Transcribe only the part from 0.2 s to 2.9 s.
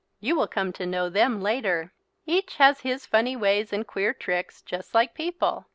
will come to know them later. Each has